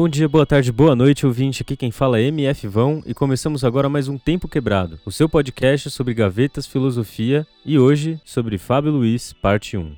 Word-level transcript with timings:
Bom 0.00 0.08
dia, 0.08 0.26
boa 0.26 0.46
tarde, 0.46 0.72
boa 0.72 0.96
noite, 0.96 1.26
ouvinte. 1.26 1.60
Aqui 1.60 1.76
quem 1.76 1.90
fala 1.90 2.18
é 2.18 2.22
MF 2.28 2.66
Vão 2.66 3.02
e 3.04 3.12
começamos 3.12 3.62
agora 3.62 3.86
mais 3.86 4.08
um 4.08 4.16
Tempo 4.16 4.48
Quebrado, 4.48 4.98
o 5.04 5.12
seu 5.12 5.28
podcast 5.28 5.90
sobre 5.90 6.14
gavetas, 6.14 6.66
filosofia 6.66 7.46
e 7.66 7.78
hoje 7.78 8.18
sobre 8.24 8.56
Fábio 8.56 8.92
Luiz, 8.92 9.34
parte 9.34 9.76
1. 9.76 9.94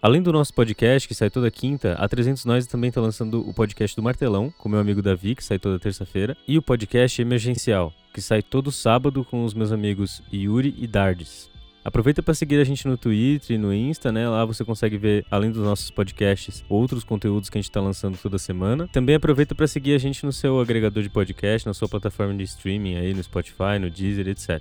Além 0.00 0.22
do 0.22 0.32
nosso 0.32 0.54
podcast, 0.54 1.06
que 1.06 1.14
sai 1.14 1.28
toda 1.28 1.50
quinta, 1.50 1.92
a 1.98 2.08
300 2.08 2.46
Nós 2.46 2.66
também 2.66 2.88
está 2.88 3.02
lançando 3.02 3.46
o 3.46 3.52
podcast 3.52 3.94
do 3.94 4.02
Martelão, 4.02 4.50
com 4.56 4.70
meu 4.70 4.80
amigo 4.80 5.02
Davi, 5.02 5.34
que 5.34 5.44
sai 5.44 5.58
toda 5.58 5.78
terça-feira, 5.78 6.34
e 6.48 6.56
o 6.56 6.62
podcast 6.62 7.20
Emergencial, 7.20 7.92
que 8.14 8.22
sai 8.22 8.42
todo 8.42 8.72
sábado 8.72 9.22
com 9.22 9.44
os 9.44 9.52
meus 9.52 9.70
amigos 9.70 10.22
Yuri 10.32 10.74
e 10.78 10.86
Dardes. 10.86 11.54
Aproveita 11.86 12.20
para 12.20 12.34
seguir 12.34 12.60
a 12.60 12.64
gente 12.64 12.84
no 12.88 12.98
Twitter 12.98 13.54
e 13.54 13.58
no 13.58 13.72
Insta, 13.72 14.10
né? 14.10 14.28
Lá 14.28 14.44
você 14.44 14.64
consegue 14.64 14.98
ver, 14.98 15.24
além 15.30 15.52
dos 15.52 15.62
nossos 15.62 15.88
podcasts, 15.88 16.64
outros 16.68 17.04
conteúdos 17.04 17.48
que 17.48 17.56
a 17.56 17.60
gente 17.60 17.70
está 17.70 17.80
lançando 17.80 18.18
toda 18.18 18.38
semana. 18.38 18.88
Também 18.88 19.14
aproveita 19.14 19.54
para 19.54 19.68
seguir 19.68 19.94
a 19.94 19.98
gente 19.98 20.26
no 20.26 20.32
seu 20.32 20.58
agregador 20.58 21.00
de 21.00 21.08
podcast, 21.08 21.64
na 21.64 21.72
sua 21.72 21.88
plataforma 21.88 22.34
de 22.34 22.42
streaming 22.42 22.96
aí, 22.96 23.14
no 23.14 23.22
Spotify, 23.22 23.78
no 23.80 23.88
Deezer, 23.88 24.26
etc. 24.26 24.60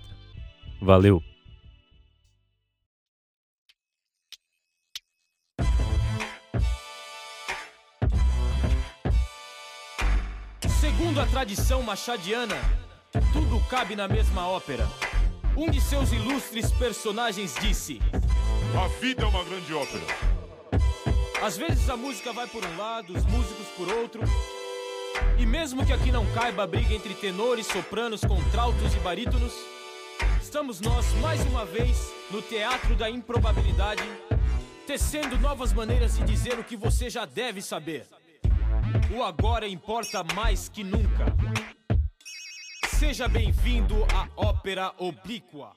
Valeu! 0.80 1.24
Segundo 10.80 11.20
a 11.20 11.26
tradição 11.26 11.82
machadiana, 11.82 12.56
tudo 13.34 13.60
cabe 13.68 13.96
na 13.96 14.08
mesma 14.08 14.48
ópera. 14.48 14.88
Um 15.58 15.70
de 15.70 15.80
seus 15.80 16.12
ilustres 16.12 16.70
personagens 16.74 17.56
disse: 17.62 18.02
A 18.78 18.88
vida 19.00 19.24
é 19.24 19.26
uma 19.26 19.42
grande 19.46 19.74
ópera. 19.74 20.04
Às 21.42 21.56
vezes 21.56 21.90
a 21.90 21.96
música 21.96 22.34
vai 22.34 22.46
por 22.46 22.66
um 22.66 22.78
lado, 22.78 23.14
os 23.16 23.26
músicos 23.26 23.66
por 23.78 23.88
outro. 23.88 24.22
E 25.40 25.46
mesmo 25.46 25.86
que 25.86 25.94
aqui 25.94 26.12
não 26.12 26.26
caiba 26.34 26.64
a 26.64 26.68
briga 26.68 26.94
entre 26.94 27.14
tenores, 27.14 27.68
sopranos, 27.68 28.20
contraltos 28.22 28.94
e 28.96 29.00
barítonos, 29.00 29.54
estamos 30.42 30.82
nós 30.82 31.06
mais 31.22 31.40
uma 31.46 31.64
vez 31.64 32.12
no 32.32 32.42
teatro 32.42 32.94
da 32.96 33.10
improbabilidade, 33.10 34.04
tecendo 34.86 35.38
novas 35.40 35.72
maneiras 35.72 36.18
de 36.18 36.26
dizer 36.26 36.60
o 36.60 36.66
que 36.66 36.76
você 36.76 37.10
já 37.10 37.24
deve 37.24 37.62
saber. 37.62 38.06
O 39.16 39.24
agora 39.24 39.66
importa 39.66 40.22
mais 40.36 40.68
que 40.68 40.84
nunca. 40.84 41.34
Seja 43.08 43.28
bem-vindo 43.28 43.94
à 44.06 44.28
Ópera 44.36 44.92
Oblíqua. 44.98 45.74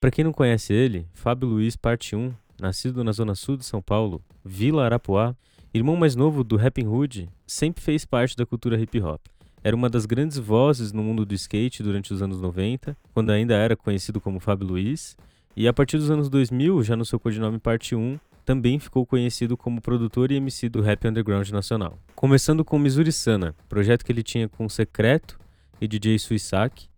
Para 0.00 0.10
quem 0.10 0.24
não 0.24 0.32
conhece 0.32 0.72
ele, 0.72 1.06
Fábio 1.14 1.48
Luiz, 1.48 1.76
parte 1.76 2.16
1, 2.16 2.34
nascido 2.60 3.04
na 3.04 3.12
zona 3.12 3.36
sul 3.36 3.56
de 3.56 3.64
São 3.64 3.80
Paulo, 3.80 4.20
Vila 4.44 4.84
Arapuá, 4.84 5.32
irmão 5.72 5.94
mais 5.94 6.16
novo 6.16 6.42
do 6.42 6.56
Rapping 6.56 6.88
Hood, 6.88 7.30
sempre 7.46 7.84
fez 7.84 8.04
parte 8.04 8.36
da 8.36 8.44
cultura 8.44 8.80
hip 8.80 9.00
hop. 9.00 9.20
Era 9.62 9.76
uma 9.76 9.88
das 9.88 10.06
grandes 10.06 10.38
vozes 10.38 10.90
no 10.90 11.04
mundo 11.04 11.24
do 11.24 11.34
skate 11.34 11.84
durante 11.84 12.12
os 12.12 12.20
anos 12.20 12.40
90, 12.40 12.96
quando 13.14 13.30
ainda 13.30 13.54
era 13.54 13.76
conhecido 13.76 14.20
como 14.20 14.40
Fábio 14.40 14.66
Luiz, 14.66 15.16
e 15.56 15.68
a 15.68 15.72
partir 15.72 15.98
dos 15.98 16.10
anos 16.10 16.28
2000, 16.28 16.82
já 16.82 16.96
no 16.96 17.04
seu 17.04 17.20
codinome 17.20 17.60
Parte 17.60 17.94
1, 17.94 18.18
também 18.44 18.80
ficou 18.80 19.06
conhecido 19.06 19.56
como 19.56 19.80
produtor 19.80 20.32
e 20.32 20.34
MC 20.34 20.68
do 20.68 20.82
rap 20.82 21.06
underground 21.06 21.48
nacional. 21.50 21.96
Começando 22.16 22.64
com 22.64 22.76
Missouri 22.76 23.12
Sana, 23.12 23.54
projeto 23.68 24.04
que 24.04 24.10
ele 24.10 24.24
tinha 24.24 24.48
com 24.48 24.68
Secreto 24.68 25.38
e 25.80 25.88
DJ 25.88 26.18
Suisaki, 26.18 26.88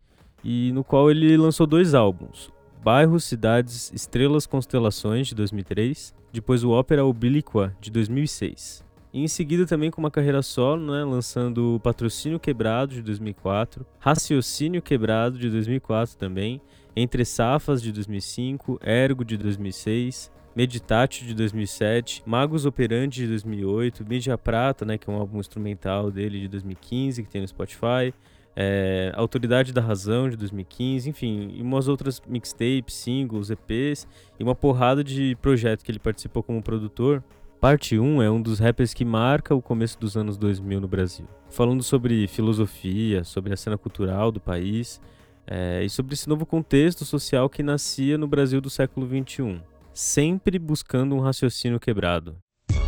e 0.44 0.72
no 0.72 0.83
qual 0.83 1.11
ele 1.11 1.36
lançou 1.36 1.66
dois 1.66 1.94
álbuns, 1.94 2.50
Bairros, 2.83 3.24
Cidades, 3.24 3.92
Estrelas, 3.94 4.44
Constelações, 4.44 5.28
de 5.28 5.36
2003, 5.36 6.12
depois 6.33 6.64
o 6.64 6.70
Ópera 6.70 7.05
Oblíqua, 7.05 7.77
de 7.80 7.91
2006. 7.91 8.84
E 9.12 9.22
em 9.22 9.28
seguida 9.28 9.66
também 9.66 9.91
com 9.91 10.00
uma 10.00 10.11
carreira 10.11 10.42
solo, 10.42 10.91
né, 10.91 11.05
lançando 11.05 11.79
Patrocínio 11.84 12.40
Quebrado, 12.40 12.95
de 12.95 13.02
2004, 13.02 13.86
Raciocínio 13.98 14.83
Quebrado, 14.83 15.39
de 15.39 15.51
2004 15.51 16.17
também, 16.17 16.61
Entre 16.96 17.24
Safas, 17.24 17.80
de 17.80 17.92
2005, 17.92 18.80
Ergo, 18.83 19.24
de 19.24 19.36
2006, 19.36 20.33
Meditatio 20.56 21.27
de 21.27 21.35
2007, 21.35 22.23
Magos 22.27 22.67
Operandi 22.67 23.23
de 23.23 23.29
2008, 23.29 24.05
Mídia 24.06 24.36
Prata, 24.36 24.85
né, 24.85 24.98
que 24.98 25.08
é 25.08 25.12
um 25.12 25.17
álbum 25.17 25.39
instrumental 25.39 26.11
dele 26.11 26.40
de 26.40 26.48
2015 26.48 27.23
que 27.23 27.29
tem 27.29 27.40
no 27.42 27.48
Spotify, 27.48 28.12
é, 28.55 29.13
Autoridade 29.14 29.73
da 29.73 29.80
Razão 29.80 30.29
de 30.29 30.36
2015, 30.36 31.08
enfim, 31.08 31.51
e 31.55 31.63
umas 31.63 31.89
outras 31.89 32.20
mixtapes, 32.27 32.95
singles, 32.95 33.51
EPs 33.51 34.07
e 34.39 34.42
uma 34.42 34.55
porrada 34.55 35.02
de 35.02 35.36
projetos 35.40 35.83
que 35.83 35.90
ele 35.90 35.98
participou 35.98 36.42
como 36.42 36.62
produtor. 36.62 37.23
Parte 37.61 37.98
1 37.98 38.23
é 38.23 38.30
um 38.30 38.42
dos 38.42 38.58
rappers 38.58 38.92
que 38.92 39.05
marca 39.05 39.55
o 39.55 39.62
começo 39.62 39.98
dos 39.98 40.17
anos 40.17 40.36
2000 40.36 40.80
no 40.80 40.89
Brasil, 40.89 41.27
falando 41.48 41.83
sobre 41.83 42.27
filosofia, 42.27 43.23
sobre 43.23 43.52
a 43.52 43.57
cena 43.57 43.79
cultural 43.79 44.33
do 44.33 44.41
país 44.41 45.01
é, 45.46 45.83
e 45.85 45.89
sobre 45.89 46.14
esse 46.14 46.29
novo 46.29 46.45
contexto 46.45 47.05
social 47.05 47.48
que 47.48 47.62
nascia 47.62 48.18
no 48.18 48.27
Brasil 48.27 48.61
do 48.61 48.68
século 48.68 49.07
21, 49.07 49.61
sempre 49.95 50.58
buscando 50.58 51.14
um 51.14 51.20
raciocínio 51.20 51.79
quebrado. 51.79 52.36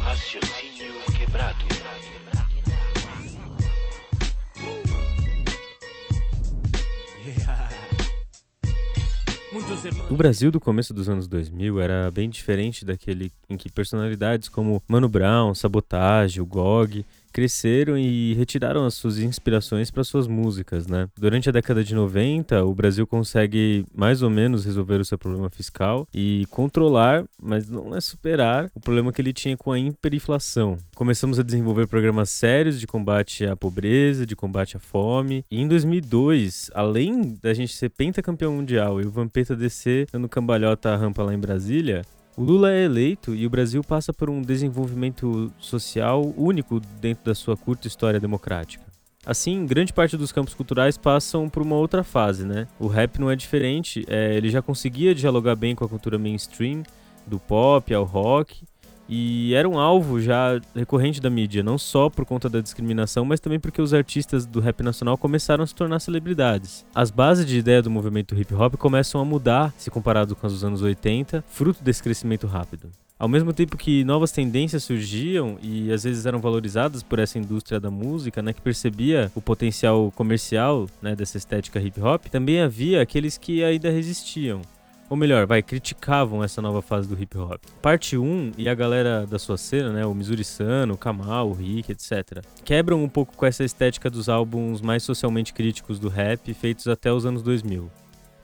Raciocínio 0.03 0.93
quebrado. 1.17 1.65
O 10.11 10.17
Brasil 10.17 10.51
do 10.51 10.59
começo 10.59 10.93
dos 10.93 11.09
anos 11.09 11.29
2000 11.29 11.81
era 11.81 12.11
bem 12.11 12.29
diferente 12.29 12.85
daquele 12.85 13.33
em 13.49 13.57
que 13.57 13.71
personalidades 13.71 14.49
como 14.49 14.83
Mano 14.89 15.09
Brown, 15.09 15.55
Sabotage, 15.55 16.41
o 16.41 16.47
GOG 16.47 17.05
cresceram 17.35 17.99
e 17.99 18.33
retiraram 18.35 18.87
as 18.87 18.95
suas 18.95 19.19
inspirações 19.19 19.91
para 19.91 20.05
suas 20.05 20.29
músicas, 20.29 20.87
né? 20.87 21.09
Durante 21.19 21.49
a 21.49 21.53
década 21.53 21.83
de 21.83 21.93
90, 21.93 22.65
o 22.65 22.73
Brasil 22.73 23.05
consegue 23.09 23.85
mais 23.93 24.23
ou 24.23 24.31
menos 24.31 24.65
resolver 24.65 25.01
o 25.01 25.05
seu 25.05 25.19
problema 25.19 25.51
fiscal 25.51 26.07
e 26.15 26.47
controlar, 26.49 27.25
mas 27.43 27.69
não 27.69 27.95
é 27.95 28.01
superar, 28.01 28.71
o 28.73 28.79
problema 28.79 29.13
que 29.13 29.21
ele 29.21 29.33
tinha 29.33 29.57
com 29.57 29.73
a 29.73 29.79
hiperinflação. 29.79 30.79
Começamos 30.95 31.41
a 31.41 31.43
desenvolver 31.43 31.89
programas 31.89 32.31
sérios 32.31 32.79
de 32.79 32.87
combate 32.87 33.45
à 33.45 33.57
pobreza, 33.57 34.25
de 34.25 34.37
combate 34.37 34.77
à 34.77 34.81
fome. 34.81 35.45
E 35.51 35.61
em 35.61 35.67
2002, 35.67 36.71
além 36.73 37.37
da 37.43 37.53
gente 37.53 37.75
ser 37.75 37.89
pentacampeão 37.89 38.55
mundial 38.55 39.03
e 39.03 39.07
o 39.07 39.11
Vampeta 39.11 39.57
descer 39.57 40.07
dando 40.13 40.29
cambalhota 40.29 40.91
a 40.91 40.97
rampa 40.97 41.25
lá 41.25 41.35
em 41.35 41.39
Brasília, 41.39 42.03
o 42.37 42.43
Lula 42.43 42.73
é 42.73 42.85
eleito 42.85 43.35
e 43.35 43.47
o 43.47 43.51
Brasil 43.51 43.83
passa 43.83 44.13
por 44.13 44.29
um 44.29 44.43
desenvolvimento 44.43 45.53
social 45.59 46.35
único 46.37 46.81
dentro 47.01 47.25
da 47.25 47.35
sua 47.35 47.57
curta 47.57 47.87
história 47.87 48.19
democrática. 48.19 48.85
Assim, 49.27 49.65
grande 49.65 49.93
parte 49.93 50.17
dos 50.17 50.33
campos 50.33 50.53
culturais 50.53 50.99
passam 50.99 51.49
por 51.49 51.63
uma 51.63 51.77
outra 51.77 52.05
fase, 52.05 52.45
né? 52.45 52.67
O 52.79 52.87
rap 52.87 53.19
não 53.19 53.31
é 53.31 53.37
diferente, 53.37 54.05
é, 54.07 54.35
ele 54.35 54.51
já 54.51 54.61
conseguia 54.61 55.15
dialogar 55.15 55.57
bem 55.57 55.75
com 55.75 55.85
a 55.85 55.89
cultura 55.89 56.19
mainstream, 56.19 56.83
do 57.27 57.39
pop 57.39 57.93
ao 57.95 58.05
rock, 58.05 58.65
e 59.09 59.55
era 59.55 59.69
um 59.69 59.79
alvo 59.79 60.21
já 60.21 60.61
recorrente 60.75 61.21
da 61.21 61.31
mídia, 61.31 61.63
não 61.63 61.77
só 61.77 62.09
por 62.09 62.25
conta 62.25 62.49
da 62.49 62.61
discriminação, 62.61 63.25
mas 63.25 63.41
também 63.41 63.61
porque 63.61 63.83
os 63.83 63.93
artistas 63.93 64.47
do 64.47 64.61
rap 64.61 64.83
nacional 64.83 65.19
começaram 65.19 65.65
a 65.65 65.67
se 65.67 65.75
tornar 65.75 66.01
celebridades. 66.01 66.85
As 66.95 67.11
bases 67.11 67.47
de 67.47 67.59
ideia 67.59 67.83
do 67.83 67.91
movimento 67.91 68.35
hip 68.35 68.55
hop 68.55 68.75
começam 68.77 69.21
a 69.21 69.25
mudar 69.25 69.75
se 69.77 69.91
comparado 69.91 70.35
com 70.35 70.47
as 70.47 70.53
dos 70.53 70.65
anos 70.65 70.83
80, 70.83 71.45
fruto 71.49 71.83
desse 71.83 72.03
crescimento 72.03 72.47
rápido. 72.47 72.91
Ao 73.17 73.29
mesmo 73.29 73.53
tempo 73.53 73.77
que 73.77 74.03
novas 74.05 74.33
tendências 74.33 74.83
surgiam 74.83 75.57
e 75.63 75.91
às 75.93 76.03
vezes 76.03 76.27
eram 76.27 76.41
valorizadas 76.41 77.03
por 77.03 77.21
essa 77.21 77.39
indústria 77.39 77.79
da 77.79 77.91
música, 77.91 78.43
né, 78.43 78.53
que 78.53 78.61
percebia 78.61 79.31
o 79.37 79.41
potencial 79.41 80.13
comercial 80.17 80.87
né, 81.01 81.15
dessa 81.15 81.37
estética 81.37 81.81
hip 81.81 82.01
hop, 82.01 82.27
também 82.27 82.61
havia 82.61 83.01
aqueles 83.01 83.39
que 83.39 83.63
ainda 83.63 83.89
resistiam 83.89 84.63
ou 85.09 85.17
melhor, 85.17 85.47
vai, 85.47 85.63
criticavam 85.63 86.43
essa 86.43 86.63
nova 86.63 86.81
fase 86.81 87.07
do 87.07 87.21
hip 87.21 87.37
hop. 87.37 87.61
Parte 87.83 88.17
1 88.17 88.53
e 88.57 88.69
a 88.69 88.75
galera 88.75 89.27
da 89.27 89.39
sua 89.39 89.59
cena, 89.59 89.93
né, 89.93 90.07
o 90.07 90.15
Missouri 90.15 90.45
Sano, 90.45 90.95
o 90.95 90.99
Kamal, 90.99 91.51
o 91.51 91.53
Rick, 91.53 91.93
etc. 91.93 92.43
Quebram 92.65 93.03
um 93.03 93.09
pouco 93.09 93.37
com 93.37 93.45
essa 93.45 93.63
estética 93.65 94.09
dos 94.09 94.29
álbuns 94.29 94.81
mais 94.81 95.03
socialmente 95.03 95.53
críticos 95.53 95.99
do 95.99 96.09
rap 96.09 96.53
feitos 96.55 96.89
até 96.89 97.13
os 97.13 97.27
anos 97.27 97.43
2000, 97.43 97.91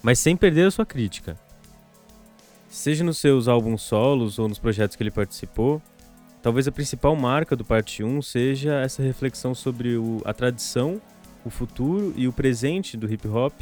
mas 0.02 0.18
sem 0.18 0.36
perder 0.36 0.66
a 0.66 0.70
sua 0.70 0.84
crítica. 0.84 1.36
Seja 2.68 3.02
nos 3.02 3.18
seus 3.18 3.48
álbuns 3.48 3.82
solos 3.82 4.38
ou 4.38 4.48
nos 4.48 4.58
projetos 4.58 4.96
que 4.96 5.02
ele 5.02 5.10
participou, 5.10 5.82
talvez 6.42 6.68
a 6.68 6.72
principal 6.72 7.16
marca 7.16 7.56
do 7.56 7.64
Parte 7.64 8.04
1 8.04 8.20
seja 8.22 8.74
essa 8.74 9.02
reflexão 9.02 9.54
sobre 9.54 9.96
o, 9.96 10.20
a 10.24 10.32
tradição, 10.34 11.00
o 11.44 11.50
futuro 11.50 12.12
e 12.16 12.28
o 12.28 12.32
presente 12.32 12.98
do 12.98 13.10
hip 13.10 13.26
hop 13.26 13.54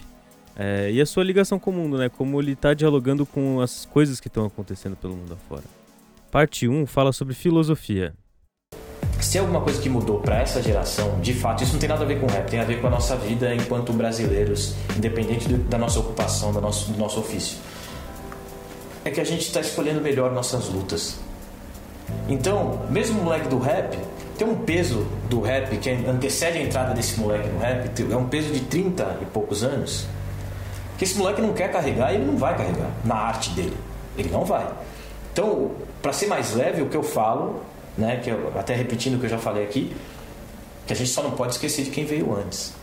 é, 0.58 0.90
e 0.90 1.00
a 1.00 1.06
sua 1.06 1.22
ligação 1.22 1.56
com 1.56 1.70
o 1.70 1.72
mundo, 1.72 1.96
né? 1.96 2.08
Como 2.08 2.40
ele 2.42 2.52
está 2.52 2.74
dialogando 2.74 3.24
com 3.24 3.60
as 3.60 3.86
coisas 3.86 4.18
que 4.18 4.26
estão 4.26 4.44
acontecendo 4.44 4.96
pelo 4.96 5.14
mundo 5.14 5.34
afora. 5.34 5.62
Parte 6.32 6.66
1 6.66 6.84
fala 6.84 7.12
sobre 7.12 7.32
filosofia. 7.32 8.12
Se 9.20 9.38
é 9.38 9.40
alguma 9.40 9.60
coisa 9.60 9.80
que 9.80 9.88
mudou 9.88 10.20
para 10.20 10.40
essa 10.40 10.60
geração, 10.60 11.20
de 11.20 11.32
fato, 11.32 11.62
isso 11.62 11.74
não 11.74 11.80
tem 11.80 11.88
nada 11.88 12.02
a 12.02 12.06
ver 12.06 12.20
com 12.20 12.26
rap, 12.26 12.50
tem 12.50 12.58
a 12.58 12.64
ver 12.64 12.80
com 12.80 12.88
a 12.88 12.90
nossa 12.90 13.16
vida 13.16 13.54
enquanto 13.54 13.92
brasileiros, 13.92 14.74
independente 14.96 15.48
do, 15.48 15.58
da 15.58 15.78
nossa 15.78 16.00
ocupação, 16.00 16.52
do 16.52 16.60
nosso, 16.60 16.90
do 16.90 16.98
nosso 16.98 17.20
ofício. 17.20 17.58
É 19.04 19.10
que 19.10 19.20
a 19.20 19.24
gente 19.24 19.42
está 19.42 19.60
escolhendo 19.60 20.00
melhor 20.00 20.32
nossas 20.32 20.68
lutas. 20.68 21.20
Então, 22.28 22.86
mesmo 22.90 23.20
o 23.20 23.24
moleque 23.24 23.48
do 23.48 23.58
rap, 23.58 23.96
tem 24.36 24.46
um 24.46 24.56
peso 24.56 25.06
do 25.28 25.40
rap 25.40 25.76
que 25.78 25.90
antecede 25.90 26.58
a 26.58 26.62
entrada 26.62 26.94
desse 26.94 27.18
moleque 27.18 27.48
no 27.48 27.58
rap, 27.58 27.90
é 28.10 28.16
um 28.16 28.28
peso 28.28 28.52
de 28.52 28.60
30 28.60 29.18
e 29.22 29.24
poucos 29.26 29.62
anos, 29.62 30.06
que 30.98 31.04
esse 31.04 31.16
moleque 31.16 31.40
não 31.40 31.54
quer 31.54 31.70
carregar 31.70 32.12
e 32.12 32.16
ele 32.16 32.26
não 32.26 32.36
vai 32.36 32.56
carregar 32.56 32.90
na 33.04 33.14
arte 33.14 33.50
dele. 33.50 33.76
Ele 34.16 34.30
não 34.30 34.44
vai. 34.44 34.68
Então, 35.32 35.70
para 36.02 36.12
ser 36.12 36.26
mais 36.26 36.54
leve, 36.54 36.82
o 36.82 36.88
que 36.88 36.96
eu 36.96 37.04
falo, 37.04 37.62
né, 37.96 38.16
que 38.16 38.28
eu, 38.28 38.52
até 38.58 38.74
repetindo 38.74 39.14
o 39.14 39.18
que 39.20 39.26
eu 39.26 39.30
já 39.30 39.38
falei 39.38 39.62
aqui, 39.62 39.96
que 40.84 40.92
a 40.92 40.96
gente 40.96 41.10
só 41.10 41.22
não 41.22 41.30
pode 41.30 41.52
esquecer 41.52 41.84
de 41.84 41.90
quem 41.90 42.04
veio 42.04 42.34
antes. 42.34 42.74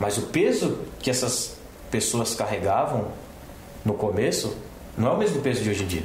Mas 0.00 0.18
o 0.18 0.22
peso 0.22 0.80
que 0.98 1.08
essas 1.08 1.56
pessoas 1.88 2.34
carregavam 2.34 3.12
no 3.84 3.94
começo 3.94 4.56
não 4.98 5.10
é 5.10 5.12
o 5.12 5.18
mesmo 5.18 5.40
peso 5.40 5.62
de 5.62 5.70
hoje 5.70 5.84
em 5.84 5.86
dia. 5.86 6.04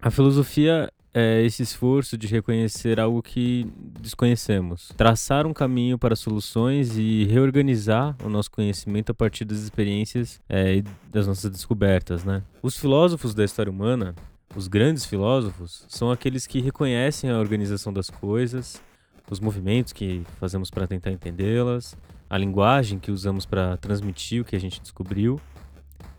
A 0.00 0.10
filosofia 0.10 0.88
é 1.14 1.42
esse 1.42 1.62
esforço 1.62 2.16
de 2.16 2.26
reconhecer 2.26 2.98
algo 2.98 3.22
que 3.22 3.66
desconhecemos, 4.00 4.92
traçar 4.96 5.46
um 5.46 5.52
caminho 5.52 5.98
para 5.98 6.16
soluções 6.16 6.96
e 6.96 7.24
reorganizar 7.24 8.16
o 8.24 8.28
nosso 8.28 8.50
conhecimento 8.50 9.12
a 9.12 9.14
partir 9.14 9.44
das 9.44 9.58
experiências 9.58 10.40
é, 10.48 10.76
e 10.76 10.84
das 11.10 11.26
nossas 11.26 11.50
descobertas, 11.50 12.24
né? 12.24 12.42
Os 12.62 12.76
filósofos 12.78 13.34
da 13.34 13.44
história 13.44 13.70
humana, 13.70 14.14
os 14.56 14.68
grandes 14.68 15.04
filósofos, 15.04 15.84
são 15.88 16.10
aqueles 16.10 16.46
que 16.46 16.60
reconhecem 16.60 17.30
a 17.30 17.38
organização 17.38 17.92
das 17.92 18.08
coisas, 18.08 18.82
os 19.30 19.38
movimentos 19.38 19.92
que 19.92 20.22
fazemos 20.40 20.70
para 20.70 20.86
tentar 20.86 21.10
entendê-las, 21.10 21.96
a 22.28 22.38
linguagem 22.38 22.98
que 22.98 23.10
usamos 23.10 23.44
para 23.44 23.76
transmitir 23.76 24.40
o 24.40 24.44
que 24.44 24.56
a 24.56 24.60
gente 24.60 24.80
descobriu 24.80 25.38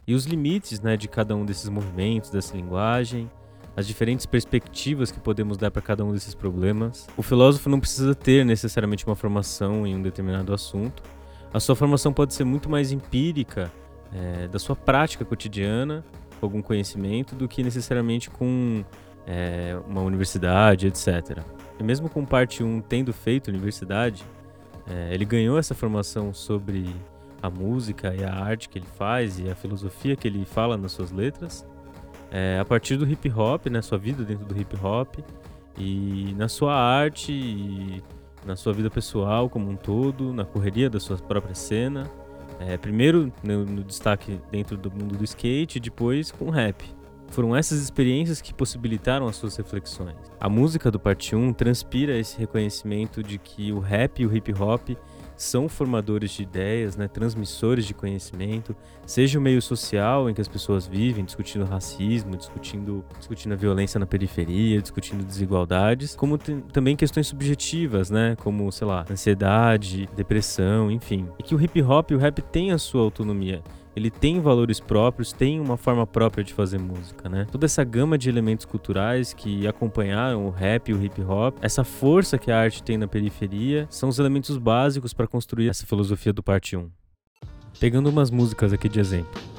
e 0.05 0.13
os 0.13 0.25
limites, 0.25 0.81
né, 0.81 0.95
de 0.95 1.07
cada 1.07 1.35
um 1.35 1.45
desses 1.45 1.69
movimentos, 1.69 2.29
dessa 2.29 2.55
linguagem 2.55 3.29
as 3.75 3.87
diferentes 3.87 4.25
perspectivas 4.25 5.11
que 5.11 5.19
podemos 5.19 5.57
dar 5.57 5.71
para 5.71 5.81
cada 5.81 6.05
um 6.05 6.11
desses 6.11 6.35
problemas. 6.35 7.07
O 7.17 7.23
filósofo 7.23 7.69
não 7.69 7.79
precisa 7.79 8.13
ter 8.13 8.45
necessariamente 8.45 9.05
uma 9.05 9.15
formação 9.15 9.85
em 9.87 9.95
um 9.95 10.01
determinado 10.01 10.53
assunto. 10.53 11.01
A 11.51 11.59
sua 11.59 11.75
formação 11.75 12.13
pode 12.13 12.33
ser 12.33 12.43
muito 12.43 12.69
mais 12.69 12.91
empírica 12.91 13.71
é, 14.13 14.47
da 14.47 14.59
sua 14.59 14.75
prática 14.75 15.25
cotidiana, 15.25 16.03
com 16.39 16.45
algum 16.45 16.61
conhecimento, 16.61 17.35
do 17.35 17.47
que 17.47 17.63
necessariamente 17.63 18.29
com 18.29 18.83
é, 19.25 19.79
uma 19.87 20.01
universidade, 20.01 20.87
etc. 20.87 21.39
E 21.79 21.83
mesmo 21.83 22.09
com 22.09 22.23
parte 22.23 22.63
1 22.63 22.81
tendo 22.81 23.11
feito 23.11 23.47
universidade, 23.47 24.23
é, 24.87 25.13
ele 25.13 25.25
ganhou 25.25 25.57
essa 25.57 25.73
formação 25.73 26.31
sobre 26.31 26.93
a 27.41 27.49
música 27.49 28.13
e 28.13 28.23
a 28.23 28.33
arte 28.33 28.69
que 28.69 28.77
ele 28.77 28.87
faz 28.97 29.39
e 29.39 29.49
a 29.49 29.55
filosofia 29.55 30.15
que 30.15 30.27
ele 30.27 30.45
fala 30.45 30.77
nas 30.77 30.91
suas 30.91 31.11
letras 31.11 31.65
é, 32.33 32.57
a 32.59 32.65
partir 32.65 32.97
do 32.97 33.07
hip 33.07 33.31
hop, 33.31 33.67
né, 33.67 33.79
sua 33.83 33.99
vida 33.99 34.23
dentro 34.23 34.43
do 34.43 34.59
hip 34.59 34.75
hop 34.83 35.19
e 35.77 36.33
na 36.35 36.47
sua 36.47 36.73
arte 36.73 37.31
e 37.31 38.01
na 38.43 38.55
sua 38.55 38.73
vida 38.73 38.89
pessoal 38.89 39.47
como 39.47 39.69
um 39.69 39.75
todo, 39.75 40.33
na 40.33 40.43
correria 40.43 40.89
da 40.89 40.99
sua 40.99 41.15
própria 41.17 41.53
cena. 41.53 42.09
É, 42.59 42.75
primeiro 42.75 43.31
no, 43.43 43.63
no, 43.65 43.83
destaque 43.83 44.39
dentro 44.51 44.75
do 44.75 44.89
mundo 44.89 45.15
do 45.15 45.23
skate, 45.23 45.79
depois 45.79 46.31
com 46.31 46.49
rap. 46.49 46.83
Foram 47.27 47.55
essas 47.55 47.79
experiências 47.79 48.41
que 48.41 48.51
possibilitaram 48.51 49.27
as 49.27 49.35
suas 49.35 49.55
reflexões. 49.55 50.15
A 50.39 50.49
música 50.49 50.89
do 50.89 50.99
Parte 50.99 51.35
1 51.35 51.53
transpira 51.53 52.17
esse 52.17 52.37
reconhecimento 52.39 53.21
de 53.21 53.37
que 53.37 53.71
o 53.71 53.79
rap 53.79 54.21
e 54.21 54.25
o 54.25 54.35
hip 54.35 54.51
hop 54.53 54.89
são 55.35 55.67
formadores 55.67 56.31
de 56.31 56.43
ideias, 56.43 56.95
né, 56.95 57.07
transmissores 57.07 57.85
de 57.85 57.93
conhecimento, 57.93 58.75
seja 59.05 59.39
o 59.39 59.41
meio 59.41 59.61
social 59.61 60.29
em 60.29 60.33
que 60.33 60.41
as 60.41 60.47
pessoas 60.47 60.87
vivem, 60.87 61.25
discutindo 61.25 61.65
racismo, 61.65 62.35
discutindo, 62.35 63.03
discutindo 63.17 63.53
a 63.53 63.55
violência 63.55 63.99
na 63.99 64.05
periferia, 64.05 64.81
discutindo 64.81 65.23
desigualdades, 65.23 66.15
como 66.15 66.37
também 66.37 66.95
questões 66.95 67.27
subjetivas, 67.27 68.09
né, 68.09 68.35
como, 68.37 68.71
sei 68.71 68.87
lá, 68.87 69.05
ansiedade, 69.09 70.09
depressão, 70.15 70.91
enfim. 70.91 71.27
E 71.39 71.43
que 71.43 71.55
o 71.55 71.61
hip 71.61 71.81
hop 71.81 72.11
e 72.11 72.15
o 72.15 72.19
rap 72.19 72.41
têm 72.41 72.71
a 72.71 72.77
sua 72.77 73.01
autonomia 73.01 73.61
ele 73.95 74.09
tem 74.09 74.39
valores 74.39 74.79
próprios, 74.79 75.31
tem 75.31 75.59
uma 75.59 75.77
forma 75.77 76.05
própria 76.05 76.43
de 76.43 76.53
fazer 76.53 76.79
música, 76.79 77.29
né? 77.29 77.45
Toda 77.51 77.65
essa 77.65 77.83
gama 77.83 78.17
de 78.17 78.29
elementos 78.29 78.65
culturais 78.65 79.33
que 79.33 79.67
acompanharam 79.67 80.45
o 80.45 80.49
rap 80.49 80.89
e 80.89 80.93
o 80.93 81.03
hip 81.03 81.21
hop, 81.21 81.57
essa 81.61 81.83
força 81.83 82.37
que 82.37 82.51
a 82.51 82.59
arte 82.59 82.81
tem 82.81 82.97
na 82.97 83.07
periferia, 83.07 83.87
são 83.89 84.09
os 84.09 84.19
elementos 84.19 84.57
básicos 84.57 85.13
para 85.13 85.27
construir 85.27 85.69
essa 85.69 85.85
filosofia 85.85 86.33
do 86.33 86.41
parte 86.41 86.75
1. 86.75 86.89
Pegando 87.79 88.09
umas 88.09 88.31
músicas 88.31 88.73
aqui 88.73 88.87
de 88.87 88.99
exemplo. 88.99 89.52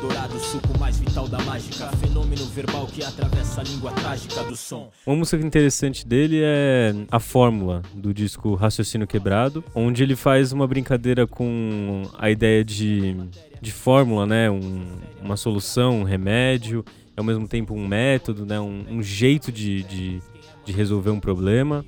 Dourado, 0.00 0.38
suco 0.38 0.78
mais 0.78 0.98
vital 0.98 1.26
da 1.26 1.38
mágica, 1.40 1.88
fenômeno 1.96 2.44
verbal 2.46 2.86
que 2.86 3.02
atravessa 3.02 3.60
a 3.60 3.64
língua 3.64 3.90
trágica 3.92 4.44
do 4.44 4.56
som. 4.56 4.90
Uma 5.04 5.16
música 5.16 5.44
interessante 5.44 6.06
dele 6.06 6.40
é 6.42 6.94
a 7.10 7.18
fórmula 7.18 7.82
do 7.94 8.14
disco 8.14 8.54
Raciocínio 8.54 9.06
Quebrado, 9.06 9.64
onde 9.74 10.02
ele 10.02 10.14
faz 10.14 10.52
uma 10.52 10.66
brincadeira 10.66 11.26
com 11.26 12.02
a 12.16 12.30
ideia 12.30 12.64
de, 12.64 13.16
de 13.60 13.72
fórmula, 13.72 14.24
né? 14.24 14.50
Um, 14.50 14.86
uma 15.20 15.36
solução, 15.36 16.00
um 16.00 16.04
remédio, 16.04 16.84
ao 17.16 17.24
mesmo 17.24 17.48
tempo 17.48 17.74
um 17.74 17.86
método, 17.86 18.46
né? 18.46 18.60
um, 18.60 18.84
um 18.88 19.02
jeito 19.02 19.50
de, 19.50 19.82
de, 19.82 20.22
de 20.64 20.72
resolver 20.72 21.10
um 21.10 21.20
problema. 21.20 21.84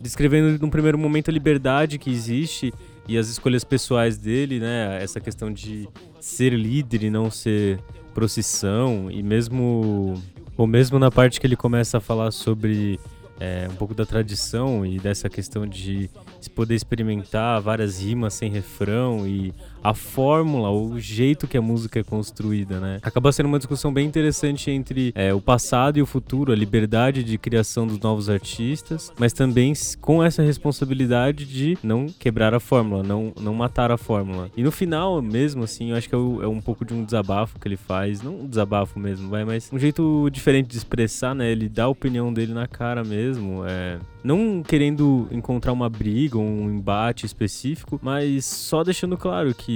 Descrevendo 0.00 0.58
num 0.60 0.68
primeiro 0.68 0.98
momento 0.98 1.30
a 1.30 1.32
liberdade 1.32 1.98
que 1.98 2.10
existe 2.10 2.74
e 3.08 3.16
as 3.16 3.28
escolhas 3.28 3.62
pessoais 3.62 4.18
dele, 4.18 4.58
né? 4.58 4.98
Essa 5.00 5.20
questão 5.20 5.50
de 5.50 5.88
ser 6.26 6.52
líder 6.52 7.04
e 7.04 7.10
não 7.10 7.30
ser 7.30 7.78
procissão, 8.12 9.08
e 9.08 9.22
mesmo. 9.22 10.20
Ou 10.56 10.66
mesmo 10.66 10.98
na 10.98 11.10
parte 11.10 11.38
que 11.38 11.46
ele 11.46 11.54
começa 11.54 11.98
a 11.98 12.00
falar 12.00 12.30
sobre 12.30 12.98
é, 13.38 13.68
um 13.70 13.74
pouco 13.76 13.94
da 13.94 14.06
tradição 14.06 14.84
e 14.86 14.98
dessa 14.98 15.28
questão 15.28 15.66
de 15.66 16.10
poder 16.54 16.74
experimentar 16.74 17.60
várias 17.60 18.00
rimas 18.00 18.32
sem 18.32 18.50
refrão 18.50 19.26
e 19.26 19.52
a 19.86 19.94
fórmula, 19.94 20.68
o 20.68 20.98
jeito 20.98 21.46
que 21.46 21.56
a 21.56 21.62
música 21.62 22.00
é 22.00 22.02
construída, 22.02 22.80
né? 22.80 22.98
Acaba 23.02 23.30
sendo 23.30 23.46
uma 23.46 23.58
discussão 23.58 23.92
bem 23.92 24.04
interessante 24.04 24.68
entre 24.68 25.12
é, 25.14 25.32
o 25.32 25.40
passado 25.40 25.96
e 25.96 26.02
o 26.02 26.06
futuro, 26.06 26.50
a 26.50 26.56
liberdade 26.56 27.22
de 27.22 27.38
criação 27.38 27.86
dos 27.86 28.00
novos 28.00 28.28
artistas, 28.28 29.12
mas 29.16 29.32
também 29.32 29.72
com 30.00 30.24
essa 30.24 30.42
responsabilidade 30.42 31.44
de 31.44 31.78
não 31.84 32.06
quebrar 32.06 32.52
a 32.52 32.58
fórmula, 32.58 33.04
não, 33.04 33.32
não 33.40 33.54
matar 33.54 33.92
a 33.92 33.96
fórmula. 33.96 34.50
E 34.56 34.62
no 34.64 34.72
final, 34.72 35.22
mesmo 35.22 35.62
assim, 35.62 35.90
eu 35.90 35.96
acho 35.96 36.08
que 36.08 36.14
é, 36.16 36.18
o, 36.18 36.42
é 36.42 36.48
um 36.48 36.60
pouco 36.60 36.84
de 36.84 36.92
um 36.92 37.04
desabafo 37.04 37.56
que 37.60 37.68
ele 37.68 37.76
faz, 37.76 38.20
não 38.20 38.40
um 38.40 38.46
desabafo 38.48 38.98
mesmo, 38.98 39.28
vai, 39.28 39.44
mas 39.44 39.70
um 39.72 39.78
jeito 39.78 40.28
diferente 40.30 40.66
de 40.66 40.76
expressar, 40.76 41.32
né? 41.32 41.48
Ele 41.48 41.68
dá 41.68 41.84
a 41.84 41.88
opinião 41.88 42.32
dele 42.32 42.52
na 42.52 42.66
cara 42.66 43.04
mesmo, 43.04 43.64
é 43.64 44.00
não 44.26 44.60
querendo 44.60 45.28
encontrar 45.30 45.72
uma 45.72 45.88
briga 45.88 46.36
um 46.36 46.68
embate 46.68 47.24
específico, 47.24 48.00
mas 48.02 48.44
só 48.44 48.82
deixando 48.82 49.16
claro 49.16 49.54
que 49.54 49.75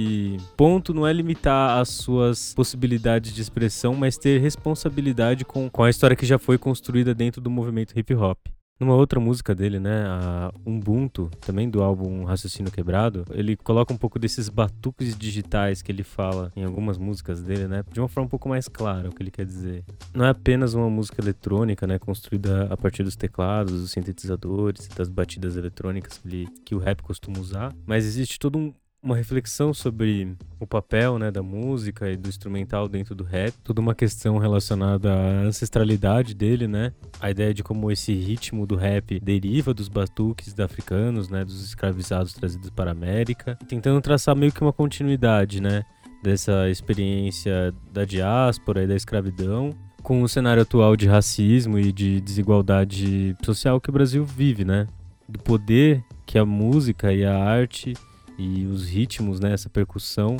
ponto 0.55 0.93
não 0.93 1.07
é 1.07 1.13
limitar 1.13 1.79
as 1.79 1.89
suas 1.89 2.53
possibilidades 2.53 3.33
de 3.33 3.41
expressão, 3.41 3.95
mas 3.95 4.17
ter 4.17 4.39
responsabilidade 4.39 5.45
com, 5.45 5.69
com 5.69 5.83
a 5.83 5.89
história 5.89 6.15
que 6.15 6.25
já 6.25 6.37
foi 6.37 6.57
construída 6.57 7.13
dentro 7.13 7.41
do 7.41 7.49
movimento 7.49 7.97
hip 7.97 8.13
hop. 8.13 8.37
Numa 8.81 8.95
outra 8.95 9.19
música 9.19 9.53
dele, 9.53 9.79
né, 9.79 10.05
a 10.07 10.51
Ubuntu, 10.65 11.29
também 11.39 11.69
do 11.69 11.83
álbum 11.83 12.23
Raciocínio 12.23 12.71
Quebrado, 12.71 13.25
ele 13.29 13.55
coloca 13.55 13.93
um 13.93 13.97
pouco 13.97 14.17
desses 14.17 14.49
batuques 14.49 15.15
digitais 15.15 15.83
que 15.83 15.91
ele 15.91 16.01
fala 16.01 16.51
em 16.55 16.63
algumas 16.63 16.97
músicas 16.97 17.43
dele, 17.43 17.67
né, 17.67 17.83
de 17.93 17.99
uma 17.99 18.07
forma 18.07 18.25
um 18.25 18.29
pouco 18.29 18.49
mais 18.49 18.67
clara 18.67 19.07
o 19.07 19.11
que 19.13 19.21
ele 19.21 19.29
quer 19.29 19.45
dizer. 19.45 19.83
Não 20.15 20.25
é 20.25 20.29
apenas 20.29 20.73
uma 20.73 20.89
música 20.89 21.21
eletrônica, 21.21 21.85
né, 21.85 21.99
construída 21.99 22.73
a 22.73 22.75
partir 22.75 23.03
dos 23.03 23.15
teclados, 23.15 23.81
dos 23.81 23.91
sintetizadores 23.91 24.87
das 24.87 25.09
batidas 25.09 25.55
eletrônicas 25.55 26.17
que, 26.17 26.27
ele, 26.27 26.47
que 26.65 26.73
o 26.73 26.79
rap 26.79 27.03
costuma 27.03 27.37
usar, 27.37 27.75
mas 27.85 28.03
existe 28.03 28.39
todo 28.39 28.57
um, 28.57 28.73
uma 29.03 29.15
reflexão 29.15 29.73
sobre 29.73 30.35
o 30.59 30.67
papel 30.67 31.17
né, 31.17 31.31
da 31.31 31.41
música 31.41 32.09
e 32.09 32.15
do 32.15 32.29
instrumental 32.29 32.87
dentro 32.87 33.15
do 33.15 33.23
rap, 33.23 33.53
toda 33.63 33.81
uma 33.81 33.95
questão 33.95 34.37
relacionada 34.37 35.11
à 35.11 35.41
ancestralidade 35.41 36.35
dele, 36.35 36.67
né? 36.67 36.93
A 37.19 37.31
ideia 37.31 37.53
de 37.53 37.63
como 37.63 37.91
esse 37.91 38.13
ritmo 38.13 38.67
do 38.67 38.75
rap 38.75 39.19
deriva 39.19 39.73
dos 39.73 39.87
batuques 39.87 40.53
da 40.53 40.65
africanos, 40.65 41.29
né, 41.29 41.43
dos 41.43 41.63
escravizados 41.63 42.33
trazidos 42.33 42.69
para 42.69 42.91
a 42.91 42.93
América, 42.93 43.57
tentando 43.67 43.99
traçar 43.99 44.35
meio 44.35 44.51
que 44.51 44.61
uma 44.61 44.71
continuidade, 44.71 45.61
né, 45.61 45.83
dessa 46.23 46.69
experiência 46.69 47.73
da 47.91 48.05
diáspora 48.05 48.83
e 48.83 48.87
da 48.87 48.95
escravidão 48.95 49.75
com 50.01 50.21
o 50.21 50.29
cenário 50.29 50.63
atual 50.63 50.95
de 50.95 51.07
racismo 51.07 51.77
e 51.77 51.91
de 51.91 52.21
desigualdade 52.21 53.35
social 53.43 53.81
que 53.81 53.89
o 53.89 53.93
Brasil 53.93 54.23
vive, 54.23 54.63
né? 54.63 54.87
Do 55.27 55.39
poder 55.39 56.03
que 56.25 56.37
a 56.37 56.45
música 56.45 57.13
e 57.13 57.23
a 57.23 57.37
arte 57.37 57.93
e 58.41 58.65
os 58.65 58.87
ritmos, 58.87 59.39
né, 59.39 59.53
essa 59.53 59.69
percussão, 59.69 60.37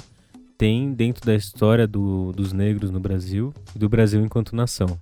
tem 0.57 0.93
dentro 0.93 1.25
da 1.25 1.35
história 1.35 1.87
do, 1.87 2.31
dos 2.31 2.51
negros 2.51 2.89
no 2.89 2.99
Brasil 2.99 3.53
e 3.75 3.79
do 3.79 3.87
Brasil 3.87 4.23
enquanto 4.23 4.55
nação. 4.55 4.99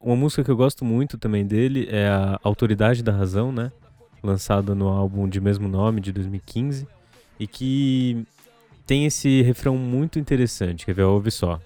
Uma 0.00 0.16
música 0.16 0.42
que 0.42 0.50
eu 0.50 0.56
gosto 0.56 0.84
muito 0.84 1.16
também 1.16 1.46
dele 1.46 1.86
é 1.90 2.08
a 2.08 2.40
Autoridade 2.42 3.02
da 3.02 3.12
Razão, 3.12 3.52
né? 3.52 3.70
lançada 4.22 4.74
no 4.74 4.88
álbum 4.88 5.28
de 5.28 5.40
mesmo 5.40 5.66
nome 5.66 6.00
de 6.00 6.12
2015 6.12 6.86
e 7.40 7.46
que 7.46 8.24
tem 8.86 9.04
esse 9.04 9.42
refrão 9.42 9.76
muito 9.76 10.18
interessante. 10.18 10.86
Quer 10.86 10.94
ver? 10.94 11.02
Ouve 11.02 11.30
só. 11.30 11.60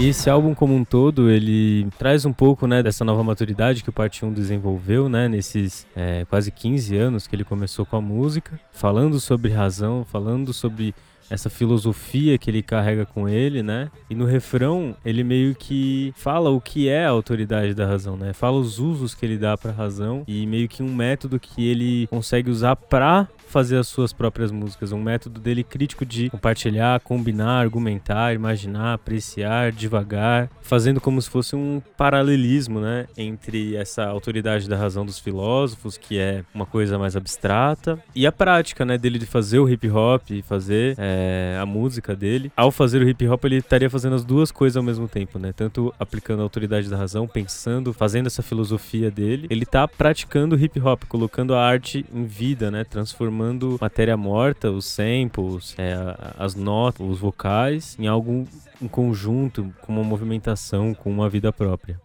E 0.00 0.08
esse 0.08 0.30
álbum 0.30 0.54
como 0.54 0.74
um 0.74 0.82
todo, 0.82 1.30
ele 1.30 1.86
traz 1.98 2.24
um 2.24 2.32
pouco, 2.32 2.66
né, 2.66 2.82
dessa 2.82 3.04
nova 3.04 3.22
maturidade 3.22 3.82
que 3.82 3.90
o 3.90 3.92
Parte 3.92 4.24
1 4.24 4.32
desenvolveu, 4.32 5.10
né, 5.10 5.28
nesses 5.28 5.86
é, 5.94 6.24
quase 6.24 6.50
15 6.50 6.96
anos 6.96 7.26
que 7.26 7.36
ele 7.36 7.44
começou 7.44 7.84
com 7.84 7.96
a 7.96 8.00
música, 8.00 8.58
falando 8.72 9.20
sobre 9.20 9.52
razão, 9.52 10.02
falando 10.02 10.54
sobre 10.54 10.94
essa 11.28 11.50
filosofia 11.50 12.38
que 12.38 12.50
ele 12.50 12.62
carrega 12.62 13.04
com 13.04 13.28
ele, 13.28 13.62
né? 13.62 13.88
E 14.08 14.14
no 14.14 14.24
refrão, 14.24 14.96
ele 15.04 15.22
meio 15.22 15.54
que 15.54 16.12
fala 16.16 16.50
o 16.50 16.60
que 16.60 16.88
é 16.88 17.04
a 17.04 17.10
autoridade 17.10 17.72
da 17.72 17.86
razão, 17.86 18.16
né? 18.16 18.32
Fala 18.32 18.56
os 18.56 18.78
usos 18.78 19.14
que 19.14 19.24
ele 19.24 19.38
dá 19.38 19.56
para 19.56 19.70
a 19.70 19.74
razão 19.74 20.24
e 20.26 20.44
meio 20.46 20.66
que 20.66 20.82
um 20.82 20.92
método 20.92 21.38
que 21.38 21.68
ele 21.68 22.08
consegue 22.08 22.50
usar 22.50 22.74
para 22.74 23.28
fazer 23.50 23.76
as 23.76 23.88
suas 23.88 24.12
próprias 24.12 24.52
músicas, 24.52 24.92
um 24.92 25.02
método 25.02 25.40
dele 25.40 25.64
crítico 25.64 26.06
de 26.06 26.30
compartilhar, 26.30 27.00
combinar, 27.00 27.60
argumentar, 27.60 28.32
imaginar, 28.32 28.94
apreciar 28.94 29.72
devagar, 29.72 30.48
fazendo 30.62 31.00
como 31.00 31.20
se 31.20 31.28
fosse 31.28 31.56
um 31.56 31.82
paralelismo, 31.96 32.80
né, 32.80 33.06
entre 33.16 33.74
essa 33.74 34.06
autoridade 34.06 34.68
da 34.68 34.76
razão 34.76 35.04
dos 35.04 35.18
filósofos, 35.18 35.98
que 35.98 36.16
é 36.16 36.44
uma 36.54 36.64
coisa 36.64 36.96
mais 36.96 37.16
abstrata, 37.16 37.98
e 38.14 38.26
a 38.26 38.30
prática, 38.30 38.84
né, 38.84 38.96
dele 38.96 39.18
de 39.18 39.26
fazer 39.26 39.58
o 39.58 39.68
hip 39.68 39.90
hop 39.90 40.30
e 40.30 40.42
fazer 40.42 40.94
é, 40.96 41.58
a 41.60 41.66
música 41.66 42.14
dele. 42.14 42.52
Ao 42.56 42.70
fazer 42.70 43.02
o 43.02 43.08
hip 43.08 43.26
hop, 43.26 43.44
ele 43.44 43.56
estaria 43.56 43.90
fazendo 43.90 44.14
as 44.14 44.24
duas 44.24 44.52
coisas 44.52 44.76
ao 44.76 44.82
mesmo 44.82 45.08
tempo, 45.08 45.38
né, 45.38 45.52
tanto 45.52 45.92
aplicando 45.98 46.40
a 46.40 46.44
autoridade 46.44 46.88
da 46.88 46.96
razão, 46.96 47.26
pensando, 47.26 47.92
fazendo 47.92 48.28
essa 48.28 48.42
filosofia 48.42 49.10
dele, 49.10 49.48
ele 49.50 49.66
tá 49.66 49.88
praticando 49.88 50.54
o 50.54 50.58
hip 50.58 50.78
hop, 50.80 51.02
colocando 51.08 51.52
a 51.52 51.66
arte 51.66 52.06
em 52.14 52.24
vida, 52.24 52.70
né, 52.70 52.84
transformando 52.84 53.39
transformando 53.40 53.78
matéria 53.80 54.16
morta, 54.16 54.70
os 54.70 54.84
samples, 54.84 55.74
é, 55.78 55.94
as 56.38 56.54
notas, 56.54 57.06
os 57.06 57.18
vocais, 57.18 57.96
em 57.98 58.06
algo 58.06 58.46
em 58.80 58.88
conjunto, 58.88 59.72
com 59.80 59.92
uma 59.92 60.04
movimentação, 60.04 60.92
com 60.94 61.10
uma 61.10 61.28
vida 61.28 61.52
própria. 61.52 62.00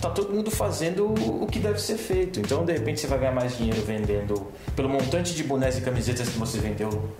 Tá 0.00 0.10
todo 0.10 0.32
mundo 0.32 0.50
fazendo 0.50 1.06
o 1.06 1.46
que 1.46 1.58
deve 1.58 1.80
ser 1.80 1.96
feito. 1.96 2.38
Então, 2.38 2.64
de 2.64 2.72
repente, 2.72 3.00
você 3.00 3.06
vai 3.06 3.18
ganhar 3.18 3.32
mais 3.32 3.56
dinheiro 3.56 3.82
vendendo 3.82 4.46
pelo 4.76 4.88
montante 4.88 5.34
de 5.34 5.42
bonés 5.42 5.78
e 5.78 5.80
camisetas 5.80 6.28
que 6.28 6.38
você 6.38 6.58
vendeu 6.58 7.10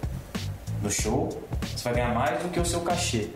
no 0.83 0.91
show, 0.91 1.43
você 1.75 1.85
vai 1.85 1.95
ganhar 1.95 2.15
mais 2.15 2.43
do 2.43 2.51
que 2.51 2.61
o 2.61 2.65
seu 2.65 2.81
cachê. 2.81 3.29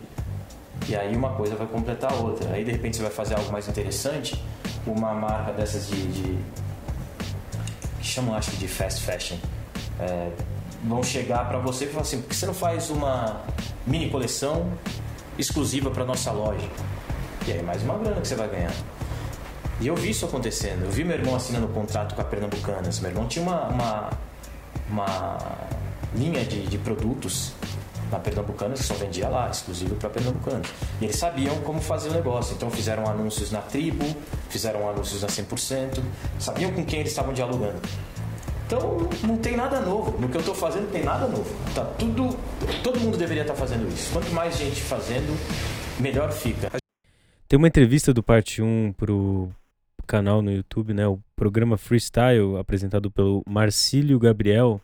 E 0.88 0.94
aí 0.94 1.14
uma 1.14 1.30
coisa 1.30 1.56
vai 1.56 1.66
completar 1.66 2.12
a 2.12 2.16
outra. 2.16 2.52
Aí 2.52 2.64
de 2.64 2.72
repente 2.72 2.96
você 2.96 3.02
vai 3.02 3.10
fazer 3.10 3.34
algo 3.34 3.50
mais 3.50 3.66
interessante, 3.68 4.42
uma 4.86 5.14
marca 5.14 5.52
dessas 5.52 5.88
de, 5.88 6.06
de 6.08 6.38
que 8.00 8.06
chamam 8.06 8.34
acho 8.34 8.50
que 8.52 8.56
de 8.56 8.68
fast 8.68 9.02
fashion, 9.02 9.36
é, 9.98 10.30
vão 10.84 11.02
chegar 11.02 11.46
para 11.48 11.58
você 11.58 11.84
e 11.84 11.88
falar 11.88 12.02
assim, 12.02 12.20
por 12.20 12.28
que 12.28 12.36
você 12.36 12.46
não 12.46 12.54
faz 12.54 12.90
uma 12.90 13.42
mini 13.86 14.10
coleção 14.10 14.72
exclusiva 15.38 15.90
para 15.90 16.04
nossa 16.04 16.32
loja? 16.32 16.68
E 17.46 17.52
aí 17.52 17.62
mais 17.62 17.82
uma 17.82 17.98
grana 17.98 18.20
que 18.20 18.28
você 18.28 18.34
vai 18.34 18.48
ganhar. 18.48 18.72
E 19.80 19.86
eu 19.86 19.96
vi 19.96 20.10
isso 20.10 20.26
acontecendo. 20.26 20.84
Eu 20.84 20.90
vi 20.90 21.04
meu 21.04 21.16
irmão 21.16 21.34
assinando 21.34 21.66
um 21.66 21.72
contrato 21.72 22.14
com 22.14 22.20
a 22.20 22.24
Pernambucanas. 22.24 23.00
Meu 23.00 23.10
irmão 23.10 23.26
tinha 23.26 23.42
uma, 23.42 23.68
uma, 23.68 24.10
uma 24.90 25.38
linha 26.14 26.44
de, 26.44 26.66
de 26.66 26.76
produtos 26.76 27.52
na 28.10 28.18
Pernambucanas 28.18 28.80
que 28.80 28.86
só 28.86 28.94
vendia 28.94 29.28
lá, 29.28 29.48
exclusivo 29.48 29.94
para 29.96 30.10
Pernambucanas. 30.10 30.66
E 31.00 31.04
eles 31.04 31.16
sabiam 31.16 31.60
como 31.62 31.80
fazer 31.80 32.10
o 32.10 32.12
negócio, 32.12 32.54
então 32.54 32.70
fizeram 32.70 33.06
anúncios 33.06 33.50
na 33.50 33.60
tribo, 33.60 34.04
fizeram 34.48 34.88
anúncios 34.88 35.22
na 35.22 35.28
100%, 35.28 36.02
sabiam 36.38 36.72
com 36.72 36.84
quem 36.84 37.00
eles 37.00 37.12
estavam 37.12 37.32
dialogando. 37.32 37.80
Então 38.66 39.08
não 39.24 39.36
tem 39.36 39.56
nada 39.56 39.80
novo. 39.80 40.16
No 40.20 40.28
que 40.28 40.36
eu 40.36 40.40
estou 40.40 40.54
fazendo 40.54 40.84
não 40.84 40.90
tem 40.90 41.02
nada 41.02 41.26
novo. 41.26 41.50
Tá 41.74 41.84
tudo, 41.84 42.36
todo 42.84 43.00
mundo 43.00 43.16
deveria 43.18 43.42
estar 43.42 43.54
tá 43.54 43.58
fazendo 43.58 43.88
isso. 43.88 44.12
Quanto 44.12 44.30
mais 44.30 44.56
gente 44.56 44.80
fazendo, 44.80 45.36
melhor 45.98 46.30
fica. 46.30 46.70
Tem 47.48 47.56
uma 47.56 47.66
entrevista 47.66 48.14
do 48.14 48.22
parte 48.22 48.62
1 48.62 48.92
pro 48.96 49.50
canal 50.06 50.40
no 50.40 50.52
YouTube, 50.52 50.94
né? 50.94 51.06
O 51.08 51.18
programa 51.34 51.76
Freestyle 51.76 52.56
apresentado 52.58 53.10
pelo 53.10 53.42
Marcílio 53.48 54.20
Gabriel, 54.20 54.80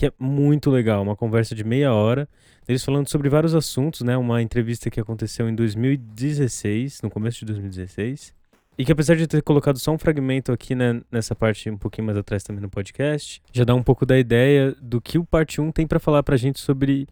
que 0.00 0.06
é 0.06 0.12
muito 0.18 0.70
legal, 0.70 1.02
uma 1.02 1.14
conversa 1.14 1.54
de 1.54 1.62
meia 1.62 1.92
hora, 1.92 2.26
eles 2.66 2.82
falando 2.82 3.06
sobre 3.06 3.28
vários 3.28 3.54
assuntos, 3.54 4.00
né? 4.00 4.16
Uma 4.16 4.40
entrevista 4.40 4.88
que 4.88 4.98
aconteceu 4.98 5.46
em 5.46 5.54
2016, 5.54 7.02
no 7.02 7.10
começo 7.10 7.40
de 7.40 7.44
2016, 7.44 8.32
e 8.78 8.84
que 8.86 8.90
apesar 8.90 9.14
de 9.14 9.26
ter 9.26 9.42
colocado 9.42 9.78
só 9.78 9.92
um 9.92 9.98
fragmento 9.98 10.52
aqui 10.52 10.74
né, 10.74 11.02
nessa 11.12 11.34
parte 11.34 11.68
um 11.68 11.76
pouquinho 11.76 12.06
mais 12.06 12.16
atrás 12.16 12.42
também 12.42 12.62
no 12.62 12.70
podcast, 12.70 13.42
já 13.52 13.62
dá 13.62 13.74
um 13.74 13.82
pouco 13.82 14.06
da 14.06 14.18
ideia 14.18 14.74
do 14.80 15.02
que 15.02 15.18
o 15.18 15.24
parte 15.24 15.60
1 15.60 15.70
tem 15.70 15.86
para 15.86 16.00
falar 16.00 16.22
pra 16.22 16.38
gente 16.38 16.60
sobre 16.60 17.06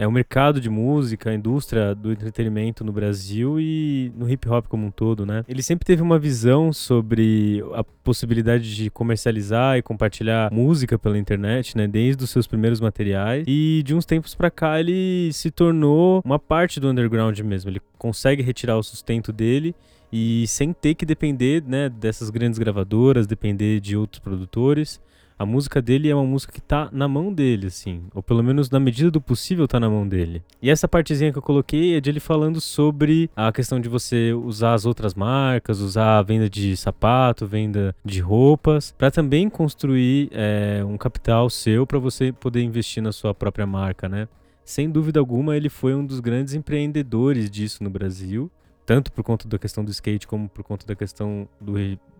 é, 0.00 0.06
o 0.06 0.10
mercado 0.10 0.62
de 0.62 0.70
música, 0.70 1.28
a 1.28 1.34
indústria 1.34 1.94
do 1.94 2.10
entretenimento 2.10 2.82
no 2.82 2.90
Brasil 2.90 3.60
e 3.60 4.10
no 4.16 4.26
hip 4.30 4.48
hop 4.48 4.66
como 4.66 4.86
um 4.86 4.90
todo, 4.90 5.26
né? 5.26 5.44
Ele 5.46 5.62
sempre 5.62 5.84
teve 5.84 6.00
uma 6.00 6.18
visão 6.18 6.72
sobre 6.72 7.62
a 7.74 7.84
possibilidade 7.84 8.74
de 8.74 8.88
comercializar 8.88 9.76
e 9.76 9.82
compartilhar 9.82 10.50
música 10.50 10.98
pela 10.98 11.18
internet, 11.18 11.76
né? 11.76 11.86
Desde 11.86 12.24
os 12.24 12.30
seus 12.30 12.46
primeiros 12.46 12.80
materiais 12.80 13.44
e 13.46 13.82
de 13.84 13.94
uns 13.94 14.06
tempos 14.06 14.34
para 14.34 14.50
cá 14.50 14.80
ele 14.80 15.30
se 15.34 15.50
tornou 15.50 16.22
uma 16.24 16.38
parte 16.38 16.80
do 16.80 16.88
underground 16.88 17.38
mesmo. 17.40 17.68
Ele 17.68 17.82
consegue 17.98 18.42
retirar 18.42 18.78
o 18.78 18.82
sustento 18.82 19.30
dele 19.30 19.74
e 20.10 20.46
sem 20.46 20.72
ter 20.72 20.94
que 20.94 21.04
depender 21.04 21.62
né, 21.66 21.90
dessas 21.90 22.30
grandes 22.30 22.58
gravadoras, 22.58 23.26
depender 23.26 23.80
de 23.80 23.98
outros 23.98 24.18
produtores 24.18 24.98
a 25.40 25.46
música 25.46 25.80
dele 25.80 26.10
é 26.10 26.14
uma 26.14 26.26
música 26.26 26.52
que 26.52 26.60
tá 26.60 26.90
na 26.92 27.08
mão 27.08 27.32
dele, 27.32 27.68
assim. 27.68 28.02
Ou 28.14 28.22
pelo 28.22 28.42
menos 28.42 28.68
na 28.68 28.78
medida 28.78 29.10
do 29.10 29.22
possível 29.22 29.66
tá 29.66 29.80
na 29.80 29.88
mão 29.88 30.06
dele. 30.06 30.42
E 30.60 30.68
essa 30.68 30.86
partezinha 30.86 31.32
que 31.32 31.38
eu 31.38 31.42
coloquei 31.42 31.96
é 31.96 32.00
de 32.00 32.10
ele 32.10 32.20
falando 32.20 32.60
sobre 32.60 33.30
a 33.34 33.50
questão 33.50 33.80
de 33.80 33.88
você 33.88 34.34
usar 34.34 34.74
as 34.74 34.84
outras 34.84 35.14
marcas, 35.14 35.80
usar 35.80 36.18
a 36.18 36.22
venda 36.22 36.50
de 36.50 36.76
sapato, 36.76 37.46
venda 37.46 37.96
de 38.04 38.20
roupas, 38.20 38.94
para 38.98 39.10
também 39.10 39.48
construir 39.48 40.28
é, 40.32 40.84
um 40.84 40.98
capital 40.98 41.48
seu 41.48 41.86
para 41.86 41.98
você 41.98 42.32
poder 42.32 42.60
investir 42.60 43.02
na 43.02 43.10
sua 43.10 43.32
própria 43.34 43.66
marca, 43.66 44.10
né? 44.10 44.28
Sem 44.62 44.90
dúvida 44.90 45.20
alguma, 45.20 45.56
ele 45.56 45.70
foi 45.70 45.94
um 45.94 46.04
dos 46.04 46.20
grandes 46.20 46.52
empreendedores 46.52 47.50
disso 47.50 47.82
no 47.82 47.88
Brasil 47.88 48.50
tanto 48.90 49.12
por 49.12 49.22
conta 49.22 49.46
da 49.46 49.56
questão 49.56 49.84
do 49.84 49.90
skate 49.92 50.26
como 50.26 50.48
por 50.48 50.64
conta 50.64 50.84
da 50.84 50.96
questão 50.96 51.48
do, 51.60 51.74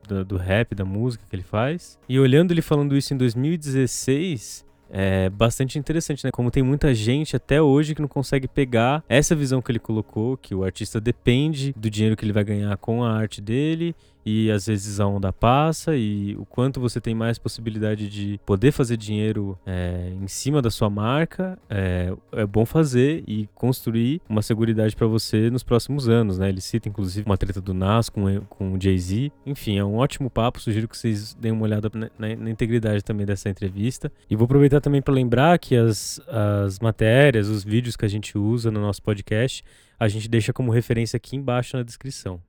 do, 0.06 0.24
do 0.24 0.36
rap, 0.36 0.72
da 0.72 0.84
música 0.84 1.24
que 1.28 1.34
ele 1.34 1.42
faz. 1.42 1.98
E 2.08 2.16
olhando 2.16 2.52
ele 2.52 2.62
falando 2.62 2.96
isso 2.96 3.12
em 3.12 3.16
2016, 3.16 4.64
é 4.88 5.28
bastante 5.30 5.80
interessante, 5.80 6.24
né? 6.24 6.30
Como 6.30 6.48
tem 6.48 6.62
muita 6.62 6.94
gente 6.94 7.34
até 7.34 7.60
hoje 7.60 7.92
que 7.92 8.00
não 8.00 8.06
consegue 8.06 8.46
pegar 8.46 9.02
essa 9.08 9.34
visão 9.34 9.60
que 9.60 9.72
ele 9.72 9.80
colocou, 9.80 10.36
que 10.36 10.54
o 10.54 10.62
artista 10.62 11.00
depende 11.00 11.74
do 11.76 11.90
dinheiro 11.90 12.16
que 12.16 12.24
ele 12.24 12.32
vai 12.32 12.44
ganhar 12.44 12.76
com 12.76 13.02
a 13.02 13.16
arte 13.16 13.40
dele 13.40 13.92
e 14.24 14.50
às 14.50 14.66
vezes 14.66 15.00
a 15.00 15.06
onda 15.06 15.32
passa 15.32 15.96
e 15.96 16.34
o 16.36 16.44
quanto 16.44 16.80
você 16.80 17.00
tem 17.00 17.14
mais 17.14 17.38
possibilidade 17.38 18.08
de 18.08 18.40
poder 18.46 18.72
fazer 18.72 18.96
dinheiro 18.96 19.58
é, 19.66 20.12
em 20.20 20.28
cima 20.28 20.62
da 20.62 20.70
sua 20.70 20.88
marca 20.88 21.58
é, 21.68 22.12
é 22.32 22.46
bom 22.46 22.64
fazer 22.64 23.22
e 23.26 23.48
construir 23.54 24.20
uma 24.28 24.42
segurança 24.42 24.70
para 24.96 25.06
você 25.06 25.50
nos 25.50 25.62
próximos 25.62 26.08
anos, 26.08 26.38
né? 26.38 26.48
Ele 26.48 26.60
cita 26.60 26.88
inclusive 26.88 27.26
uma 27.26 27.36
treta 27.36 27.60
do 27.60 27.74
Nas 27.74 28.08
com, 28.08 28.40
com 28.42 28.74
o 28.74 28.80
Jay-Z. 28.80 29.32
Enfim, 29.44 29.78
é 29.78 29.84
um 29.84 29.96
ótimo 29.96 30.30
papo, 30.30 30.60
sugiro 30.60 30.86
que 30.86 30.96
vocês 30.96 31.34
deem 31.34 31.52
uma 31.52 31.64
olhada 31.64 31.90
na, 31.92 32.10
na, 32.18 32.36
na 32.36 32.50
integridade 32.50 33.02
também 33.02 33.26
dessa 33.26 33.48
entrevista. 33.48 34.12
E 34.28 34.36
vou 34.36 34.44
aproveitar 34.44 34.80
também 34.80 35.02
para 35.02 35.12
lembrar 35.12 35.58
que 35.58 35.74
as, 35.74 36.20
as 36.28 36.78
matérias, 36.78 37.48
os 37.48 37.64
vídeos 37.64 37.96
que 37.96 38.04
a 38.04 38.08
gente 38.08 38.38
usa 38.38 38.70
no 38.70 38.80
nosso 38.80 39.02
podcast, 39.02 39.64
a 39.98 40.08
gente 40.08 40.28
deixa 40.28 40.52
como 40.52 40.70
referência 40.70 41.16
aqui 41.16 41.36
embaixo 41.36 41.76
na 41.76 41.82
descrição. 41.82 42.40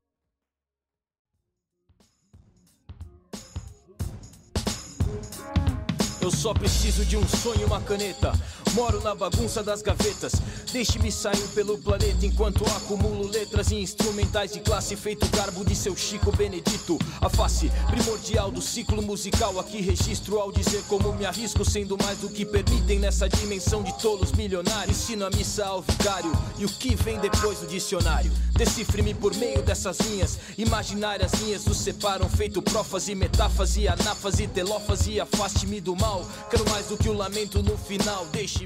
Eu 6.22 6.30
só 6.30 6.54
preciso 6.54 7.04
de 7.04 7.18
um 7.18 7.28
sonho 7.28 7.62
e 7.62 7.66
uma 7.66 7.82
caneta. 7.82 8.32
Moro 8.74 9.02
na 9.02 9.14
bagunça 9.14 9.62
das 9.62 9.82
gavetas. 9.82 10.34
Deixe-me 10.72 11.12
sair 11.12 11.46
pelo 11.54 11.78
planeta 11.78 12.26
enquanto 12.26 12.64
acumulo 12.78 13.28
letras 13.28 13.70
e 13.72 13.76
instrumentais 13.76 14.54
de 14.54 14.62
classe 14.62 14.96
feito 14.96 15.28
garbo 15.36 15.66
de 15.66 15.76
seu 15.76 15.96
Chico 15.96 16.32
Benedito. 16.32 16.98
A 17.20 17.30
face 17.30 17.70
primordial 17.88 18.50
do 18.50 18.62
ciclo 18.62 19.02
musical 19.02 19.60
aqui 19.60 19.82
registro 19.82 20.40
ao 20.40 20.52
dizer 20.52 20.84
como 20.88 21.12
me 21.14 21.26
arrisco 21.26 21.66
sendo 21.66 21.98
mais 22.02 22.20
do 22.20 22.30
que 22.30 22.46
permitem 22.46 23.00
nessa 23.00 23.28
dimensão 23.28 23.84
de 23.84 23.92
tolos 24.00 24.32
milionários. 24.32 24.98
Ensino 25.02 25.26
a 25.26 25.30
missa 25.30 25.66
ao 25.66 25.82
vicário 25.82 26.32
e 26.58 26.66
o 26.66 26.70
que 26.70 26.96
vem 26.96 27.20
depois 27.20 27.60
do 27.60 27.68
dicionário. 27.68 28.32
Decifre-me 28.54 29.14
por 29.14 29.36
meio 29.36 29.62
dessas 29.64 30.00
linhas 30.00 30.38
imaginárias 30.58 31.34
linhas 31.34 31.66
nos 31.66 31.78
separam 31.78 32.30
feito 32.30 32.62
profas 32.62 33.08
e 33.10 33.16
metáforas 33.16 33.76
e 33.76 33.88
anafas 33.88 34.40
e 34.40 34.48
telofas 34.48 35.08
e 35.08 35.20
afaste-me 35.20 35.82
do 35.82 35.96
mal. 35.96 36.26
Quero 36.50 36.70
mais 36.70 36.86
do 36.88 36.98
que 36.98 37.10
o 37.10 37.14
lamento 37.14 37.62
no 37.62 37.78
final. 37.78 38.26
Deixe 38.32 38.61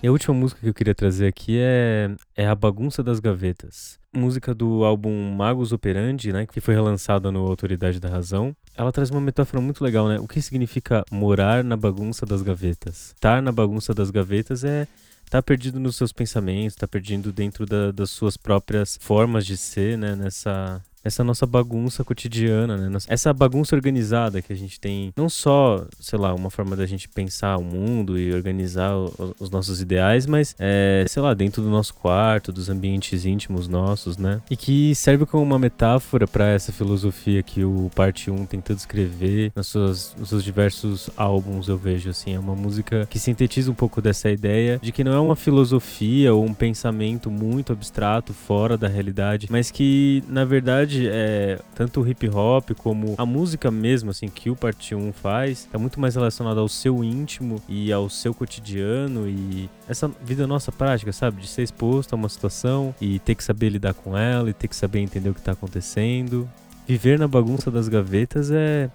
E 0.00 0.06
a 0.06 0.12
última 0.12 0.32
música 0.32 0.60
que 0.60 0.68
eu 0.68 0.74
queria 0.74 0.94
trazer 0.94 1.26
aqui 1.26 1.58
é, 1.58 2.14
é 2.36 2.46
A 2.46 2.54
Bagunça 2.54 3.02
das 3.02 3.18
Gavetas. 3.18 3.98
Música 4.12 4.54
do 4.54 4.84
álbum 4.84 5.32
Magos 5.32 5.72
Operandi, 5.72 6.32
né, 6.32 6.46
que 6.46 6.60
foi 6.60 6.72
relançada 6.72 7.32
no 7.32 7.40
Autoridade 7.40 7.98
da 7.98 8.08
Razão. 8.08 8.54
Ela 8.76 8.92
traz 8.92 9.10
uma 9.10 9.20
metáfora 9.20 9.60
muito 9.60 9.82
legal, 9.82 10.06
né? 10.06 10.20
O 10.20 10.28
que 10.28 10.40
significa 10.40 11.04
morar 11.10 11.64
na 11.64 11.76
bagunça 11.76 12.24
das 12.24 12.42
gavetas? 12.42 13.12
Estar 13.12 13.42
na 13.42 13.50
bagunça 13.50 13.92
das 13.92 14.08
gavetas 14.08 14.62
é 14.62 14.86
tá 15.28 15.42
perdido 15.42 15.80
nos 15.80 15.96
seus 15.96 16.12
pensamentos, 16.12 16.76
tá 16.76 16.86
perdido 16.86 17.32
dentro 17.32 17.66
da, 17.66 17.90
das 17.90 18.10
suas 18.10 18.36
próprias 18.36 18.96
formas 19.00 19.44
de 19.44 19.56
ser, 19.56 19.98
né? 19.98 20.14
Nessa, 20.14 20.80
essa 21.04 21.24
nossa 21.24 21.46
bagunça 21.46 22.04
cotidiana, 22.04 22.76
né? 22.76 22.98
Essa 23.08 23.32
bagunça 23.32 23.74
organizada 23.74 24.42
que 24.42 24.52
a 24.52 24.56
gente 24.56 24.78
tem, 24.80 25.12
não 25.16 25.28
só, 25.28 25.86
sei 26.00 26.18
lá, 26.18 26.34
uma 26.34 26.50
forma 26.50 26.76
da 26.76 26.86
gente 26.86 27.08
pensar 27.08 27.56
o 27.56 27.64
mundo 27.64 28.18
e 28.18 28.32
organizar 28.32 28.94
os 29.38 29.50
nossos 29.50 29.80
ideais, 29.80 30.26
mas, 30.26 30.54
é, 30.58 31.04
sei 31.08 31.22
lá, 31.22 31.34
dentro 31.34 31.62
do 31.62 31.70
nosso 31.70 31.94
quarto, 31.94 32.52
dos 32.52 32.68
ambientes 32.68 33.24
íntimos 33.24 33.68
nossos, 33.68 34.16
né? 34.16 34.40
E 34.50 34.56
que 34.56 34.94
serve 34.94 35.26
como 35.26 35.42
uma 35.42 35.58
metáfora 35.58 36.26
para 36.26 36.48
essa 36.48 36.72
filosofia 36.72 37.42
que 37.42 37.64
o 37.64 37.90
Parte 37.94 38.30
1 38.30 38.46
tenta 38.46 38.74
descrever 38.74 39.52
nas 39.54 39.66
suas, 39.66 40.14
nos 40.18 40.28
seus 40.28 40.44
diversos 40.44 41.10
álbuns, 41.16 41.68
eu 41.68 41.76
vejo, 41.76 42.10
assim. 42.10 42.34
É 42.34 42.38
uma 42.38 42.54
música 42.54 43.06
que 43.10 43.18
sintetiza 43.18 43.70
um 43.70 43.74
pouco 43.74 44.00
dessa 44.00 44.30
ideia 44.30 44.78
de 44.82 44.92
que 44.92 45.04
não 45.04 45.12
é 45.12 45.20
uma 45.20 45.36
filosofia 45.36 46.34
ou 46.34 46.44
um 46.44 46.54
pensamento 46.54 47.30
muito 47.30 47.72
abstrato, 47.72 48.32
fora 48.32 48.76
da 48.76 48.88
realidade, 48.88 49.48
mas 49.50 49.70
que, 49.70 50.22
na 50.28 50.44
verdade, 50.44 50.97
verdade, 50.98 51.08
é, 51.08 51.58
tanto 51.74 52.00
o 52.00 52.08
hip 52.08 52.28
hop 52.28 52.70
como 52.76 53.14
a 53.16 53.24
música 53.24 53.70
mesmo, 53.70 54.10
assim, 54.10 54.28
que 54.28 54.50
o 54.50 54.56
Parte 54.56 54.94
1 54.94 55.12
faz, 55.12 55.68
é 55.72 55.78
muito 55.78 56.00
mais 56.00 56.14
relacionada 56.14 56.60
ao 56.60 56.68
seu 56.68 57.04
íntimo 57.04 57.62
e 57.68 57.92
ao 57.92 58.08
seu 58.08 58.34
cotidiano 58.34 59.28
e 59.28 59.68
essa 59.88 60.08
vida 60.22 60.46
nossa 60.46 60.72
prática, 60.72 61.12
sabe? 61.12 61.40
De 61.40 61.46
ser 61.46 61.62
exposto 61.62 62.12
a 62.12 62.16
uma 62.16 62.28
situação 62.28 62.94
e 63.00 63.18
ter 63.18 63.34
que 63.34 63.44
saber 63.44 63.70
lidar 63.70 63.94
com 63.94 64.16
ela 64.16 64.50
e 64.50 64.52
ter 64.52 64.68
que 64.68 64.76
saber 64.76 65.00
entender 65.00 65.30
o 65.30 65.34
que 65.34 65.42
tá 65.42 65.52
acontecendo. 65.52 66.48
Viver 66.86 67.18
na 67.18 67.28
bagunça 67.28 67.70
das 67.70 67.88
gavetas 67.88 68.50
é 68.50 68.90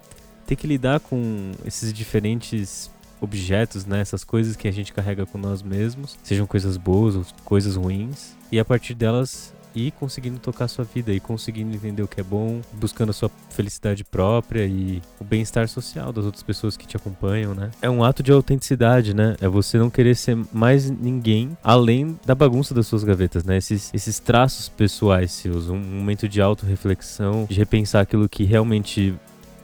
ter 0.46 0.56
que 0.56 0.66
lidar 0.66 1.00
com 1.00 1.52
esses 1.64 1.92
diferentes 1.92 2.90
objetos, 3.20 3.86
né? 3.86 4.00
Essas 4.00 4.24
coisas 4.24 4.56
que 4.56 4.68
a 4.68 4.70
gente 4.70 4.92
carrega 4.92 5.24
com 5.24 5.38
nós 5.38 5.62
mesmos, 5.62 6.18
sejam 6.22 6.46
coisas 6.46 6.76
boas 6.76 7.14
ou 7.14 7.24
coisas 7.44 7.76
ruins, 7.76 8.36
e 8.52 8.58
a 8.58 8.64
partir 8.64 8.94
delas 8.94 9.53
e 9.74 9.90
conseguindo 9.90 10.38
tocar 10.38 10.68
sua 10.68 10.84
vida 10.84 11.12
e 11.12 11.20
conseguindo 11.20 11.74
entender 11.74 12.02
o 12.02 12.08
que 12.08 12.20
é 12.20 12.24
bom, 12.24 12.60
buscando 12.72 13.10
a 13.10 13.12
sua 13.12 13.30
felicidade 13.50 14.04
própria 14.04 14.64
e 14.66 15.02
o 15.20 15.24
bem-estar 15.24 15.68
social 15.68 16.12
das 16.12 16.24
outras 16.24 16.42
pessoas 16.42 16.76
que 16.76 16.86
te 16.86 16.96
acompanham, 16.96 17.54
né? 17.54 17.70
É 17.82 17.90
um 17.90 18.04
ato 18.04 18.22
de 18.22 18.32
autenticidade, 18.32 19.14
né? 19.14 19.36
É 19.40 19.48
você 19.48 19.78
não 19.78 19.90
querer 19.90 20.14
ser 20.14 20.38
mais 20.52 20.88
ninguém 20.90 21.56
além 21.62 22.18
da 22.24 22.34
bagunça 22.34 22.74
das 22.74 22.86
suas 22.86 23.04
gavetas, 23.04 23.44
né? 23.44 23.56
Esses, 23.56 23.92
esses 23.92 24.18
traços 24.18 24.68
pessoais 24.68 25.32
seus, 25.32 25.68
um 25.68 25.78
momento 25.78 26.28
de 26.28 26.40
auto-reflexão, 26.40 27.46
de 27.48 27.54
repensar 27.54 28.02
aquilo 28.02 28.28
que 28.28 28.44
realmente 28.44 29.14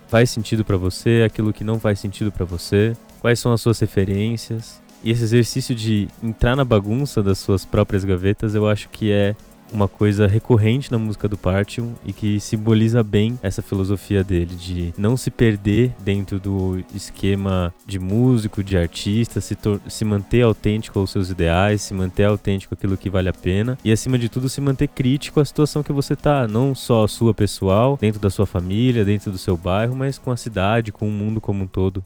faz 0.09 0.31
sentido 0.31 0.65
para 0.65 0.77
você, 0.77 1.23
aquilo 1.25 1.53
que 1.53 1.63
não 1.63 1.79
faz 1.79 2.01
sentido 2.01 2.33
para 2.33 2.45
você, 2.45 2.97
quais 3.21 3.39
são 3.39 3.53
as 3.53 3.61
suas 3.61 3.79
referências. 3.79 4.81
E 5.03 5.11
esse 5.11 5.23
exercício 5.23 5.75
de 5.75 6.09
entrar 6.23 6.55
na 6.57 6.65
bagunça 6.65 7.23
das 7.23 7.39
suas 7.39 7.65
próprias 7.65 8.05
gavetas, 8.05 8.55
eu 8.55 8.69
acho 8.69 8.89
que 8.91 9.11
é 9.11 9.35
uma 9.73 9.89
coisa 9.89 10.27
recorrente 10.27 10.91
na 10.91 10.99
música 10.99 11.29
do 11.29 11.37
Partium 11.37 11.95
e 12.05 12.13
que 12.13 12.41
simboliza 12.41 13.03
bem 13.03 13.39
essa 13.43 13.63
filosofia 13.63 14.23
dele 14.23 14.55
de 14.55 14.93
não 14.97 15.17
se 15.17 15.31
perder 15.31 15.93
dentro 16.01 16.39
do 16.39 16.83
esquema 16.95 17.73
de 17.87 17.99
músico, 17.99 18.63
de 18.63 18.77
artista, 18.77 19.41
se, 19.41 19.57
se 19.89 20.05
manter 20.05 20.43
autêntico 20.43 20.99
aos 20.99 21.11
seus 21.11 21.31
ideais, 21.31 21.83
se 21.83 21.95
manter 21.95 22.25
autêntico 22.25 22.75
aquilo 22.75 22.97
que 22.97 23.11
vale 23.11 23.29
a 23.29 23.33
pena 23.33 23.79
e 23.85 23.93
acima 23.93 24.19
de 24.19 24.29
tudo 24.29 24.49
se 24.49 24.61
manter 24.61 24.89
crítico 24.89 25.41
à 25.41 25.45
situação 25.45 25.83
que 25.83 25.93
você 25.93 26.17
tá, 26.17 26.47
não 26.47 26.75
só 26.75 27.05
a 27.05 27.09
sua 27.09 27.35
pessoal, 27.35 27.99
dentro 28.01 28.21
da 28.21 28.31
sua 28.31 28.47
família, 28.47 29.05
dentro 29.05 29.31
do 29.31 29.39
seu 29.39 29.57
bairro, 29.57 29.95
mas 29.95 30.19
com 30.19 30.31
a 30.31 30.37
cidade, 30.37 30.93
com 30.93 31.09
o 31.09 31.13
mundo 31.13 31.41
como 31.41 31.65
um 31.65 31.67
todo. 31.67 32.05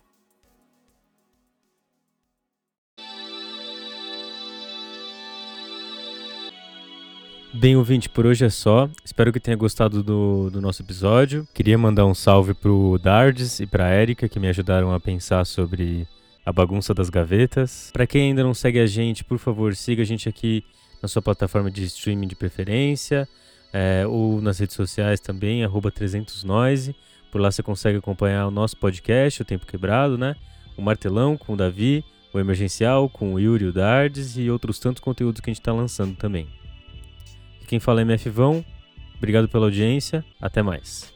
Bem, 7.56 7.76
ouvinte, 7.76 8.08
por 8.08 8.26
hoje 8.26 8.44
é 8.44 8.50
só. 8.50 8.90
Espero 9.04 9.32
que 9.32 9.38
tenha 9.38 9.56
gostado 9.56 10.02
do, 10.02 10.50
do 10.50 10.60
nosso 10.60 10.82
episódio. 10.82 11.46
Queria 11.54 11.78
mandar 11.78 12.04
um 12.04 12.12
salve 12.12 12.52
pro 12.52 12.98
Dardes 13.00 13.60
e 13.60 13.66
pra 13.66 13.94
Erika, 13.94 14.28
que 14.28 14.40
me 14.40 14.48
ajudaram 14.48 14.92
a 14.92 14.98
pensar 14.98 15.46
sobre 15.46 16.04
a 16.44 16.52
bagunça 16.52 16.92
das 16.92 17.08
gavetas. 17.08 17.90
Para 17.92 18.08
quem 18.08 18.30
ainda 18.30 18.42
não 18.42 18.54
segue 18.54 18.80
a 18.80 18.86
gente, 18.88 19.22
por 19.22 19.38
favor, 19.38 19.72
siga 19.76 20.02
a 20.02 20.04
gente 20.04 20.28
aqui 20.28 20.64
na 21.00 21.06
sua 21.06 21.22
plataforma 21.22 21.70
de 21.70 21.84
streaming 21.84 22.26
de 22.26 22.34
preferência, 22.34 23.28
é, 23.72 24.04
ou 24.04 24.40
nas 24.40 24.58
redes 24.58 24.74
sociais 24.74 25.20
também, 25.20 25.62
300noise. 25.94 26.92
Por 27.30 27.40
lá 27.40 27.52
você 27.52 27.62
consegue 27.62 27.98
acompanhar 27.98 28.48
o 28.48 28.50
nosso 28.50 28.76
podcast, 28.76 29.42
O 29.42 29.44
Tempo 29.44 29.64
Quebrado, 29.64 30.18
né? 30.18 30.34
O 30.76 30.82
Martelão 30.82 31.36
com 31.36 31.52
o 31.52 31.56
Davi, 31.56 32.04
o 32.32 32.40
Emergencial 32.40 33.08
com 33.08 33.34
o 33.34 33.38
Yuri 33.38 33.66
o 33.66 33.72
Dardes 33.72 34.36
e 34.36 34.50
outros 34.50 34.80
tantos 34.80 35.00
conteúdos 35.00 35.40
que 35.40 35.50
a 35.50 35.52
gente 35.52 35.60
está 35.60 35.72
lançando 35.72 36.16
também. 36.16 36.48
Quem 37.66 37.80
fala 37.80 38.00
é 38.00 38.02
MF 38.02 38.28
Vão. 38.30 38.64
Obrigado 39.16 39.48
pela 39.48 39.66
audiência. 39.66 40.24
Até 40.40 40.62
mais. 40.62 41.13